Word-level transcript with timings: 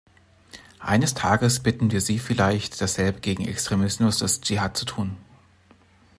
Eines 0.79 1.13
Tages 1.13 1.59
bitten 1.59 1.91
wir 1.91 2.01
sie 2.01 2.17
vielleicht, 2.17 2.81
dasselbe 2.81 3.19
gegen 3.19 3.43
den 3.43 3.51
Extremismus 3.51 4.17
des 4.17 4.41
Dschihad 4.41 4.75
zu 4.75 4.85
tun. 4.85 5.15